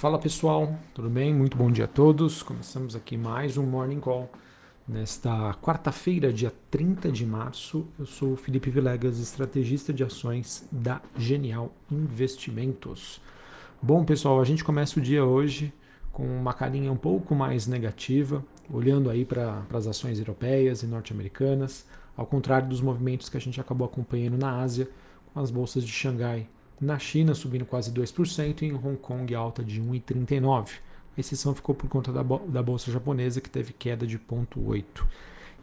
[0.00, 1.34] Fala pessoal, tudo bem?
[1.34, 2.42] Muito bom dia a todos.
[2.42, 4.30] Começamos aqui mais um Morning Call
[4.88, 7.86] nesta quarta-feira, dia 30 de março.
[7.98, 13.20] Eu sou o Felipe Vilegas, estrategista de ações da Genial Investimentos.
[13.82, 15.70] Bom pessoal, a gente começa o dia hoje
[16.10, 18.42] com uma carinha um pouco mais negativa,
[18.72, 21.84] olhando aí para as ações europeias e norte-americanas,
[22.16, 24.88] ao contrário dos movimentos que a gente acabou acompanhando na Ásia,
[25.34, 26.48] com as bolsas de Xangai
[26.80, 30.68] na China subindo quase 2% e em Hong Kong alta de 1,39%.
[31.16, 34.84] A exceção ficou por conta da, da bolsa japonesa, que teve queda de 0,8%.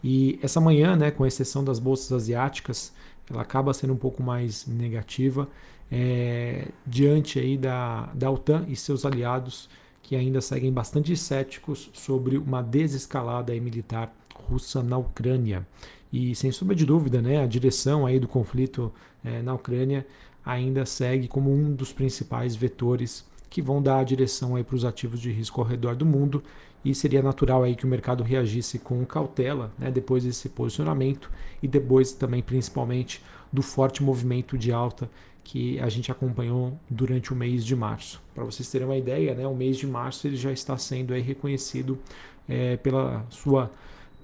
[0.04, 2.94] E essa manhã, né, com exceção das bolsas asiáticas,
[3.30, 5.50] ela acaba sendo um pouco mais negativa
[5.92, 9.70] é, diante aí da, da OTAN e seus aliados,
[10.04, 14.14] que ainda seguem bastante céticos sobre uma desescalada militar
[14.48, 15.66] russa na Ucrânia.
[16.14, 18.94] E sem sombra de dúvida, né, a direção aí do conflito
[19.24, 20.06] é, na Ucrânia
[20.48, 25.20] ainda segue como um dos principais vetores que vão dar a direção para os ativos
[25.20, 26.42] de risco ao redor do mundo
[26.86, 31.30] e seria natural aí que o mercado reagisse com cautela né, depois desse posicionamento
[31.62, 33.22] e depois também principalmente
[33.52, 35.10] do forte movimento de alta
[35.44, 38.22] que a gente acompanhou durante o mês de março.
[38.34, 41.22] Para vocês terem uma ideia, né, o mês de março ele já está sendo aí
[41.22, 42.00] reconhecido
[42.48, 43.70] é, pela sua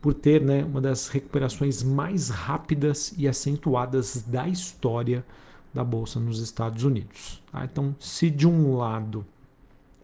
[0.02, 5.25] por ter né, uma das recuperações mais rápidas e acentuadas da história
[5.73, 7.41] da bolsa nos Estados Unidos.
[7.52, 7.66] Tá?
[7.66, 9.25] Então, se de um lado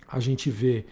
[0.08, 0.86] a gente vê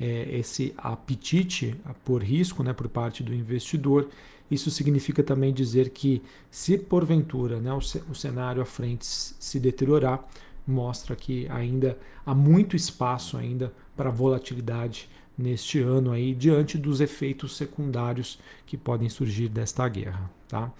[0.00, 4.08] é, esse apetite por risco né, por parte do investidor,
[4.50, 10.22] isso significa também dizer que, se porventura né, o, cenário à frente se deteriorar,
[10.66, 17.56] mostra que ainda há muito espaço ainda para volatilidade neste ano aí diante dos efeitos
[17.56, 20.70] secundários que podem surgir desta guerra, tá?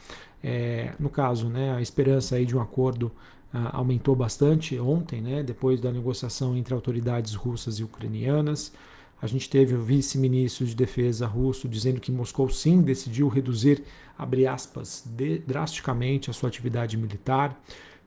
[0.43, 3.11] É, no caso, né, a esperança aí de um acordo
[3.53, 8.73] aumentou bastante ontem, né, depois da negociação entre autoridades russas e ucranianas.
[9.21, 13.85] A gente teve o vice-ministro de defesa russo dizendo que Moscou sim decidiu reduzir,
[14.19, 17.61] abre aspas, de, drasticamente a sua atividade militar.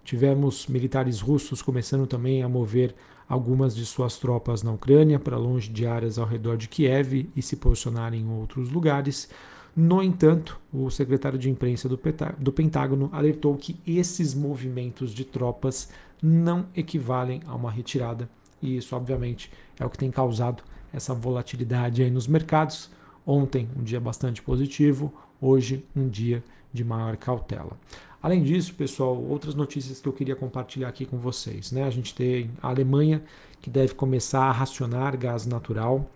[0.04, 2.94] Tivemos militares russos começando também a mover
[3.30, 7.42] algumas de suas tropas na Ucrânia para longe de áreas ao redor de Kiev e
[7.42, 9.30] se posicionar em outros lugares.
[9.76, 15.90] No entanto, o secretário de imprensa do Pentágono alertou que esses movimentos de tropas
[16.24, 18.30] não equivalem a uma retirada,
[18.62, 22.90] e isso, obviamente, é o que tem causado essa volatilidade aí nos mercados.
[23.28, 26.42] Ontem, um dia bastante positivo, hoje, um dia
[26.72, 27.78] de maior cautela.
[28.24, 31.72] Além disso, pessoal, outras notícias que eu queria compartilhar aqui com vocês.
[31.74, 31.84] Né?
[31.84, 33.22] A gente tem a Alemanha
[33.62, 36.10] que deve começar a racionar gás natural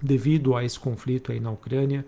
[0.00, 2.04] devido a esse conflito aí na Ucrânia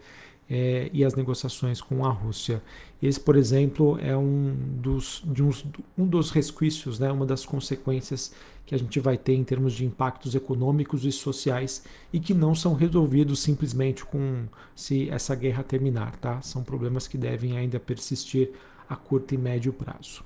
[0.48, 2.62] é, e as negociações com a Rússia.
[3.02, 5.64] Esse, por exemplo, é um dos, de uns,
[5.96, 8.32] um dos resquícios, né, uma das consequências
[8.66, 12.54] que a gente vai ter em termos de impactos econômicos e sociais e que não
[12.54, 14.44] são resolvidos simplesmente com
[14.74, 16.16] se essa guerra terminar.
[16.16, 16.40] Tá?
[16.40, 18.50] São problemas que devem ainda persistir
[18.88, 20.22] a curto e médio prazo.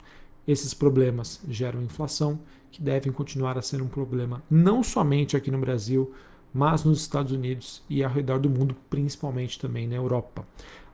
[0.47, 2.39] Esses problemas geram inflação,
[2.71, 6.13] que devem continuar a ser um problema não somente aqui no Brasil,
[6.53, 10.47] mas nos Estados Unidos e ao redor do mundo, principalmente também na Europa.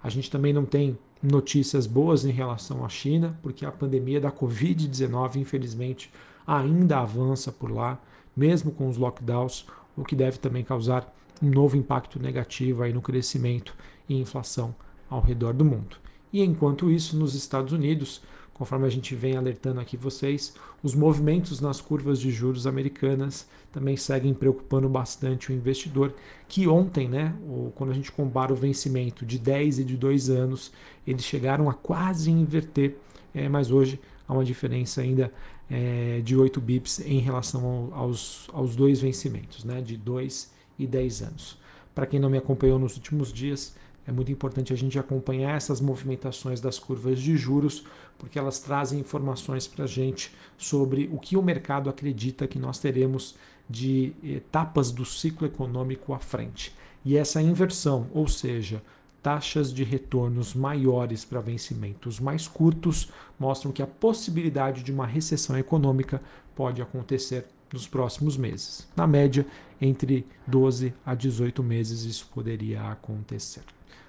[0.02, 4.30] A gente também não tem notícias boas em relação à China, porque a pandemia da
[4.30, 6.10] Covid-19, infelizmente,
[6.46, 7.98] ainda avança por lá,
[8.36, 9.66] mesmo com os lockdowns,
[9.96, 11.10] o que deve também causar
[11.42, 13.74] um novo impacto negativo aí no crescimento
[14.08, 14.74] e inflação
[15.08, 15.96] ao redor do mundo.
[16.32, 18.20] E enquanto isso, nos Estados Unidos,
[18.54, 23.96] conforme a gente vem alertando aqui vocês, os movimentos nas curvas de juros americanas também
[23.96, 26.14] seguem preocupando bastante o investidor,
[26.46, 27.34] que ontem, né,
[27.74, 30.72] quando a gente compara o vencimento de 10 e de 2 anos,
[31.04, 32.96] eles chegaram a quase inverter,
[33.34, 35.32] é, mas hoje há uma diferença ainda
[35.68, 40.86] é, de 8 bips em relação ao, aos, aos dois vencimentos, né, de 2 e
[40.86, 41.58] 10 anos.
[41.92, 43.74] Para quem não me acompanhou nos últimos dias,
[44.06, 47.84] é muito importante a gente acompanhar essas movimentações das curvas de juros,
[48.18, 52.78] porque elas trazem informações para a gente sobre o que o mercado acredita que nós
[52.78, 53.34] teremos
[53.68, 56.74] de etapas do ciclo econômico à frente.
[57.04, 58.82] E essa inversão, ou seja,
[59.22, 65.56] taxas de retornos maiores para vencimentos mais curtos, mostram que a possibilidade de uma recessão
[65.56, 66.20] econômica
[66.54, 68.86] pode acontecer nos próximos meses.
[68.94, 69.46] Na média,
[69.80, 73.62] entre 12 a 18 meses, isso poderia acontecer.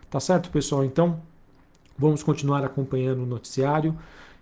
[0.09, 0.85] Tá certo, pessoal?
[0.85, 1.21] Então,
[1.97, 3.97] vamos continuar acompanhando o noticiário.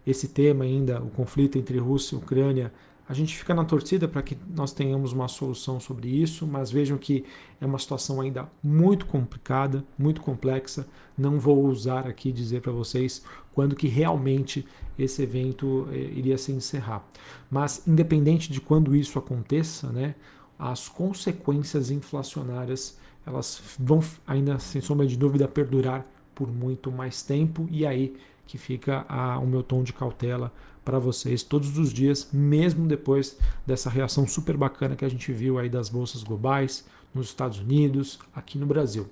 [0.06, 2.72] Esse tema ainda, o conflito entre Rússia e Ucrânia,
[3.08, 6.98] a gente fica na torcida para que nós tenhamos uma solução sobre isso, mas vejam
[6.98, 7.26] que
[7.60, 10.88] é uma situação ainda muito complicada, muito complexa.
[11.18, 13.24] Não vou usar aqui dizer para vocês
[13.54, 14.66] quando que realmente
[14.98, 17.06] esse evento eh, iria se encerrar.
[17.52, 20.16] Mas independente de quando isso aconteça, né,
[20.58, 26.06] as consequências inflacionárias elas vão ainda sem sombra de dúvida perdurar
[26.36, 28.16] por muito mais tempo e aí
[28.46, 30.52] que fica a, o meu tom de cautela
[30.84, 35.58] para vocês todos os dias, mesmo depois dessa reação super bacana que a gente viu
[35.58, 39.08] aí das bolsas globais, nos Estados Unidos, aqui no Brasil.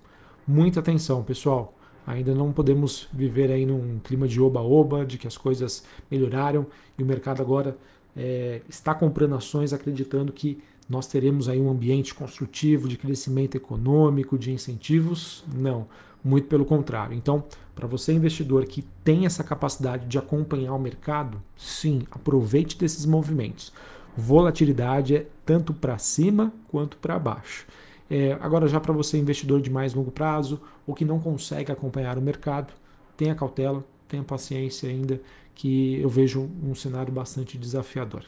[0.46, 1.78] Muita atenção, pessoal.
[2.06, 6.66] Ainda não podemos viver aí num clima de oba-oba, de que as coisas melhoraram
[6.98, 7.78] e o mercado agora
[8.16, 10.60] é, está comprando ações acreditando que
[10.90, 15.44] nós teremos aí um ambiente construtivo de crescimento econômico, de incentivos.
[15.56, 15.88] Não,
[16.24, 17.16] muito pelo contrário.
[17.16, 17.44] Então,
[17.74, 23.72] para você investidor que tem essa capacidade de acompanhar o mercado, sim, aproveite desses movimentos.
[24.16, 27.66] Volatilidade é tanto para cima quanto para baixo.
[28.10, 32.18] É, agora, já para você investidor de mais longo prazo ou que não consegue acompanhar
[32.18, 32.74] o mercado,
[33.16, 35.22] tenha cautela, tenha paciência ainda,
[35.56, 38.24] que eu vejo um cenário bastante desafiador.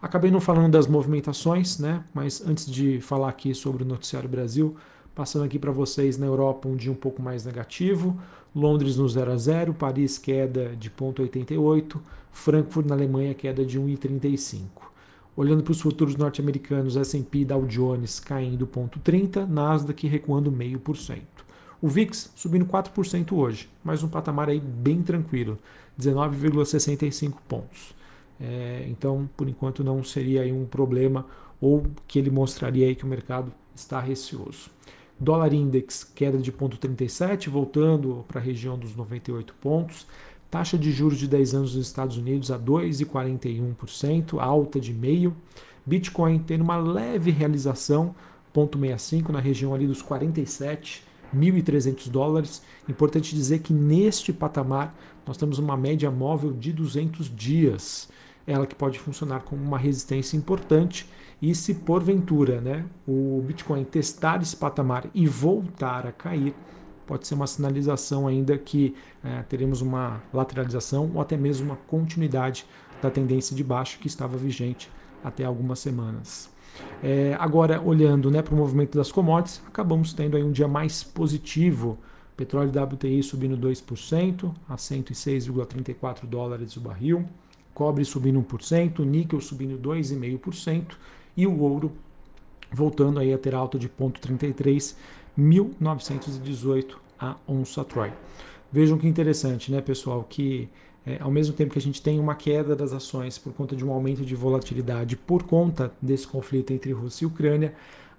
[0.00, 2.04] Acabei não falando das movimentações, né?
[2.14, 4.76] mas antes de falar aqui sobre o Noticiário Brasil,
[5.14, 8.18] passando aqui para vocês na Europa um dia um pouco mais negativo,
[8.54, 11.98] Londres no 0 a 0, Paris queda de 0,88,
[12.32, 14.60] Frankfurt na Alemanha queda de 1,35.
[15.36, 21.35] Olhando para os futuros norte-americanos, S&P Dow Jones caindo 0,30, Nasdaq recuando 0,5%.
[21.80, 25.58] O VIX subindo 4% hoje, mas um patamar aí bem tranquilo,
[26.00, 27.94] 19,65 pontos.
[28.40, 31.26] É, então, por enquanto, não seria aí um problema
[31.60, 34.70] ou que ele mostraria aí que o mercado está receoso.
[35.18, 40.06] Dólar Index queda de 0,37, voltando para a região dos 98 pontos.
[40.50, 45.34] Taxa de juros de 10 anos nos Estados Unidos a 2,41%, alta de meio.
[45.84, 48.14] Bitcoin tendo uma leve realização,
[48.54, 50.02] 0,65 na região ali dos
[51.34, 52.62] 47.300 dólares.
[52.88, 54.94] Importante dizer que neste patamar
[55.26, 58.08] nós temos uma média móvel de 200 dias.
[58.46, 61.08] Ela que pode funcionar como uma resistência importante
[61.42, 66.54] e se porventura né, o Bitcoin testar esse patamar e voltar a cair,
[67.06, 72.66] pode ser uma sinalização ainda que é, teremos uma lateralização ou até mesmo uma continuidade
[73.02, 74.90] da tendência de baixo que estava vigente
[75.22, 76.50] até algumas semanas.
[77.02, 81.02] É, agora, olhando né, para o movimento das commodities, acabamos tendo aí um dia mais
[81.02, 81.98] positivo.
[82.36, 87.26] Petróleo WTI subindo 2% a 106,34 dólares o barril.
[87.72, 90.96] Cobre subindo 1%, níquel subindo 2,5%
[91.36, 91.92] e o ouro
[92.72, 94.96] voltando aí a ter alta de 0,33
[95.36, 98.12] 1918 a onça Troy.
[98.70, 100.68] Vejam que interessante, né, pessoal, que
[101.06, 103.84] é, ao mesmo tempo que a gente tem uma queda das ações por conta de
[103.84, 107.74] um aumento de volatilidade por conta desse conflito entre Rússia e Ucrânia,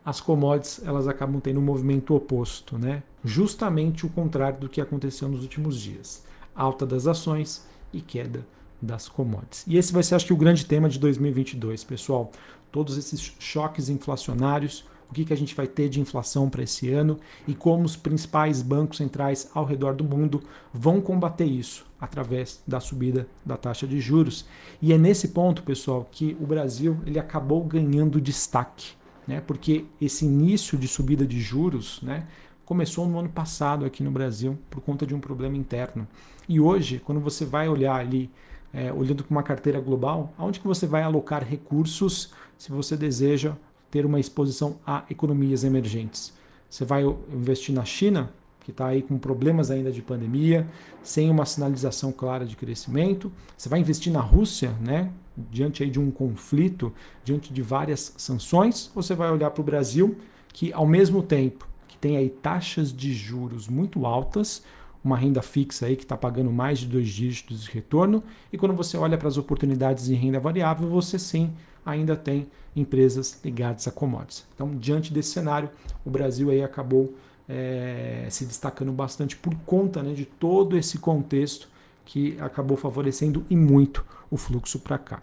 [0.05, 3.03] as commodities elas acabam tendo um movimento oposto, né?
[3.25, 6.23] Justamente o contrário do que aconteceu nos últimos dias.
[6.55, 8.47] Alta das ações e queda
[8.81, 9.65] das commodities.
[9.67, 12.31] E esse vai ser, acho que, o grande tema de 2022, pessoal.
[12.71, 16.91] Todos esses choques inflacionários, o que, que a gente vai ter de inflação para esse
[16.91, 20.41] ano e como os principais bancos centrais ao redor do mundo
[20.73, 24.45] vão combater isso através da subida da taxa de juros.
[24.81, 28.91] E é nesse ponto, pessoal, que o Brasil ele acabou ganhando destaque,
[29.25, 29.41] né?
[29.41, 32.27] Porque esse início de subida de juros, né,
[32.65, 36.07] começou no ano passado aqui no Brasil por conta de um problema interno.
[36.47, 38.29] E hoje, quando você vai olhar ali
[38.73, 43.55] é, olhando para uma carteira global, aonde que você vai alocar recursos se você deseja
[43.89, 46.33] ter uma exposição a economias emergentes?
[46.69, 48.31] Você vai investir na China,
[48.61, 50.67] que está aí com problemas ainda de pandemia,
[51.01, 53.31] sem uma sinalização clara de crescimento.
[53.57, 55.11] Você vai investir na Rússia, né?
[55.51, 56.91] diante aí de um conflito,
[57.23, 60.17] diante de várias sanções, ou você vai olhar para o Brasil,
[60.51, 64.63] que ao mesmo tempo que tem aí taxas de juros muito altas,
[65.07, 68.21] uma renda fixa aí que está pagando mais de dois dígitos de retorno.
[68.51, 71.51] E quando você olha para as oportunidades em renda variável, você sim
[71.85, 74.45] ainda tem empresas ligadas a commodities.
[74.53, 75.69] Então, diante desse cenário,
[76.05, 77.15] o Brasil aí acabou
[77.47, 81.69] é, se destacando bastante por conta né, de todo esse contexto
[82.05, 85.21] que acabou favorecendo e muito o fluxo para cá.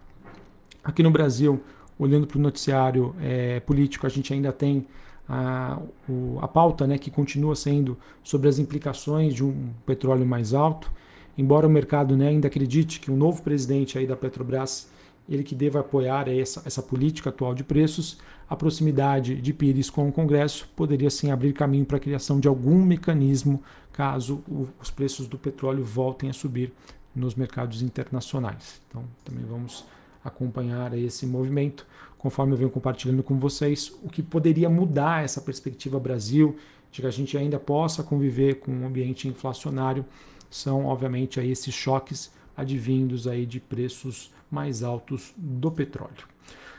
[0.83, 1.63] Aqui no Brasil,
[1.99, 4.87] olhando para o noticiário é, político, a gente ainda tem
[5.29, 10.53] a, o, a pauta né, que continua sendo sobre as implicações de um petróleo mais
[10.53, 10.91] alto,
[11.37, 14.93] embora o mercado né, ainda acredite que o novo presidente aí da Petrobras
[15.29, 20.09] ele que deva apoiar essa, essa política atual de preços, a proximidade de Pires com
[20.09, 23.63] o Congresso poderia sim abrir caminho para a criação de algum mecanismo
[23.93, 26.73] caso o, os preços do petróleo voltem a subir
[27.15, 28.81] nos mercados internacionais.
[28.89, 29.85] Então também vamos
[30.25, 31.87] acompanhar esse movimento,
[32.19, 36.57] conforme eu venho compartilhando com vocês, o que poderia mudar essa perspectiva Brasil,
[36.91, 40.05] de que a gente ainda possa conviver com um ambiente inflacionário,
[40.51, 46.29] são obviamente aí esses choques advindos aí de preços mais altos do petróleo.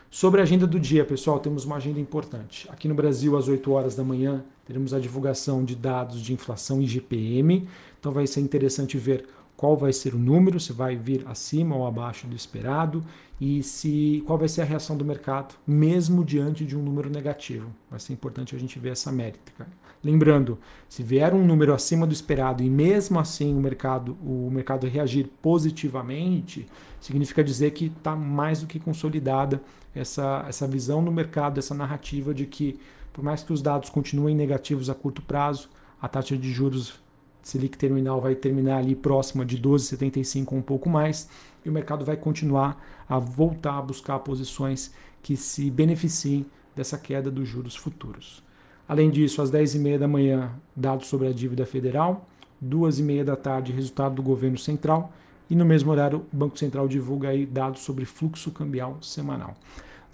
[0.09, 2.69] Sobre a agenda do dia, pessoal, temos uma agenda importante.
[2.71, 6.81] Aqui no Brasil, às 8 horas da manhã, teremos a divulgação de dados de inflação
[6.81, 7.67] e GPM.
[7.99, 11.88] Então vai ser interessante ver qual vai ser o número, se vai vir acima ou
[11.88, 13.03] abaixo do esperado
[13.39, 17.69] e se qual vai ser a reação do mercado, mesmo diante de um número negativo.
[17.89, 19.67] Vai ser importante a gente ver essa métrica.
[20.03, 24.88] Lembrando, se vier um número acima do esperado e mesmo assim o mercado, o mercado
[24.88, 26.67] reagir positivamente,
[27.01, 29.62] significa dizer que está mais do que consolidada
[29.95, 32.79] essa, essa visão no mercado, essa narrativa de que,
[33.12, 35.69] por mais que os dados continuem negativos a curto prazo,
[36.00, 37.00] a taxa de juros
[37.45, 41.29] Selic terminal vai terminar ali próxima de 12,75 ou um pouco mais,
[41.63, 46.43] e o mercado vai continuar a voltar a buscar posições que se beneficiem
[46.75, 48.43] dessa queda dos juros futuros.
[48.87, 52.27] Além disso, às 10h30 da manhã, dados sobre a dívida federal,
[52.65, 55.13] 2h30 da tarde, resultado do governo central,
[55.47, 59.53] e no mesmo horário, o Banco Central divulga aí dados sobre fluxo cambial semanal.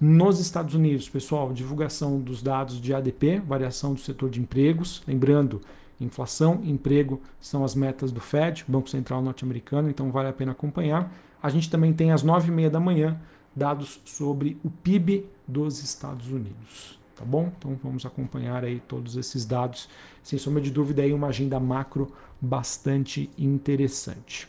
[0.02, 5.02] Nos Estados Unidos, pessoal, divulgação dos dados de ADP, variação do setor de empregos.
[5.08, 5.62] Lembrando,
[6.04, 11.12] inflação, emprego são as metas do Fed, Banco Central norte-americano, então vale a pena acompanhar.
[11.42, 13.20] A gente também tem às 9h30 da manhã
[13.56, 17.00] dados sobre o PIB dos Estados Unidos.
[17.16, 17.52] Tá bom?
[17.58, 19.88] Então vamos acompanhar aí todos esses dados.
[20.24, 24.48] Sem sombra de dúvida, aí uma agenda macro bastante interessante.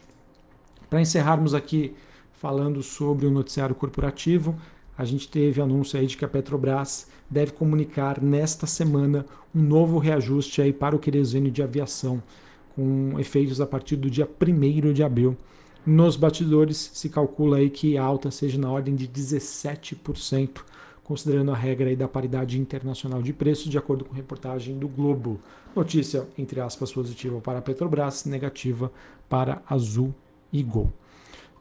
[0.89, 1.95] Para encerrarmos aqui
[2.33, 4.57] falando sobre o noticiário corporativo,
[4.97, 9.99] a gente teve anúncio aí de que a Petrobras deve comunicar nesta semana um novo
[9.99, 12.23] reajuste aí para o querosene de aviação,
[12.75, 15.37] com efeitos a partir do dia 1 de abril.
[15.85, 20.61] Nos batidores se calcula aí que a alta seja na ordem de 17%,
[21.03, 25.41] considerando a regra aí da paridade internacional de preços, de acordo com reportagem do Globo.
[25.75, 28.93] Notícia, entre aspas, positiva para a Petrobras, negativa
[29.29, 30.15] para Azul
[30.53, 30.93] e Gol.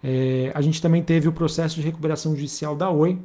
[0.03, 3.19] É, a gente também teve o processo de recuperação judicial da Oi,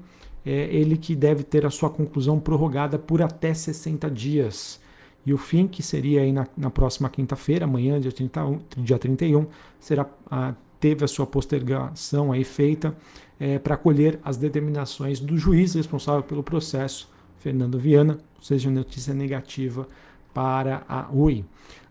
[0.45, 4.80] é, ele que deve ter a sua conclusão prorrogada por até 60 dias.
[5.25, 9.47] E o fim, que seria aí na, na próxima quinta-feira, amanhã, dia, 30, dia 31,
[9.80, 12.97] será, a, teve a sua postergação aí feita
[13.40, 19.12] é, para colher as determinações do juiz responsável pelo processo, Fernando Viana, ou seja, notícia
[19.12, 19.88] negativa
[20.37, 21.47] para a Oi.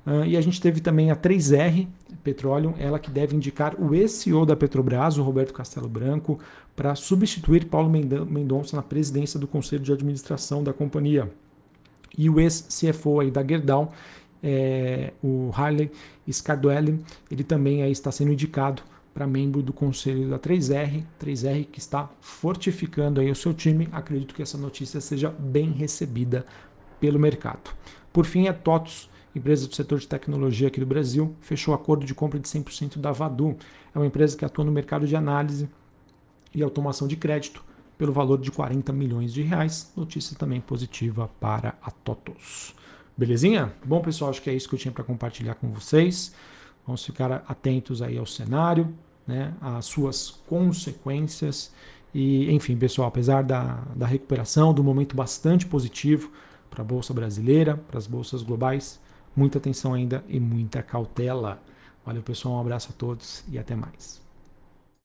[0.06, 1.88] Uh, e a gente teve também a 3R
[2.24, 6.40] Petróleo, ela que deve indicar o ex-CEO da Petrobras, o Roberto Castelo Branco,
[6.76, 11.32] para substituir Paulo Mendonça na presidência do Conselho de Administração da companhia.
[12.16, 13.92] E o ex-CFO da Gerdau,
[14.44, 15.92] é, o Harley
[16.32, 21.80] Scardoelli, ele também aí está sendo indicado para membro do conselho da 3R, 3R que
[21.80, 23.90] está fortificando aí o seu time.
[23.92, 26.46] Acredito que essa notícia seja bem recebida
[27.00, 27.72] pelo mercado.
[28.16, 32.16] Por fim, a TOTOS, empresa do setor de tecnologia aqui do Brasil, fechou acordo de
[32.16, 33.58] compra de 100% da Vadu.
[33.94, 35.68] É uma empresa que atua no mercado de análise
[36.54, 37.62] e automação de crédito
[37.98, 39.92] pelo valor de 40 milhões de reais.
[39.98, 42.74] Notícia também positiva para a TOTOS.
[43.18, 43.74] Belezinha?
[43.84, 46.34] Bom, pessoal, acho que é isso que eu tinha para compartilhar com vocês.
[46.88, 48.96] Vamos ficar atentos aí ao cenário,
[49.28, 51.74] né, às suas consequências.
[52.14, 56.32] E, enfim, pessoal, apesar da, da recuperação, do momento bastante positivo
[56.76, 59.00] para a Bolsa Brasileira, para as bolsas globais,
[59.34, 61.62] muita atenção ainda e muita cautela.
[62.06, 62.56] Valeu, pessoal.
[62.56, 64.25] Um abraço a todos e até mais.